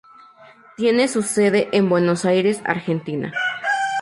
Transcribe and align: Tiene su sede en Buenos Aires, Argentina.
Tiene 0.77 1.07
su 1.07 1.21
sede 1.21 1.69
en 1.73 1.87
Buenos 1.87 2.25
Aires, 2.25 2.59
Argentina. 2.65 3.31